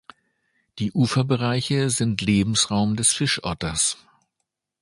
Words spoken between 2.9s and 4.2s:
des Fischotters.